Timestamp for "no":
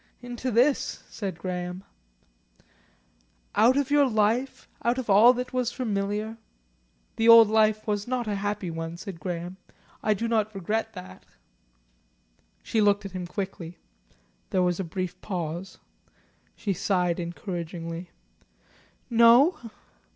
19.07-19.69